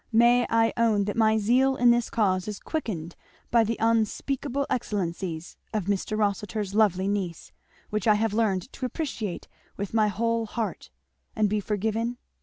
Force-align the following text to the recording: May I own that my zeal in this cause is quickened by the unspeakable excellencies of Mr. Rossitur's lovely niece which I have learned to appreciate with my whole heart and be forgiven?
May 0.11 0.47
I 0.49 0.73
own 0.77 1.03
that 1.05 1.15
my 1.15 1.37
zeal 1.37 1.75
in 1.75 1.91
this 1.91 2.09
cause 2.09 2.47
is 2.47 2.59
quickened 2.59 3.15
by 3.51 3.63
the 3.63 3.77
unspeakable 3.79 4.65
excellencies 4.67 5.57
of 5.75 5.85
Mr. 5.85 6.17
Rossitur's 6.17 6.73
lovely 6.73 7.07
niece 7.07 7.51
which 7.91 8.07
I 8.07 8.15
have 8.15 8.33
learned 8.33 8.73
to 8.73 8.87
appreciate 8.87 9.47
with 9.77 9.93
my 9.93 10.07
whole 10.07 10.47
heart 10.47 10.89
and 11.35 11.47
be 11.47 11.59
forgiven? 11.59 12.17